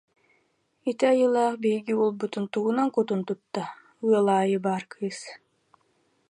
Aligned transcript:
Ити 0.89 1.03
айылаах 1.11 1.55
биһиги 1.63 1.93
уолбутун 1.99 2.45
тугунан 2.53 2.89
кутун 2.95 3.21
тутта, 3.27 3.63
ыал 4.07 4.27
аайы 4.37 4.57
баар 4.65 4.83
кыыс 4.91 5.19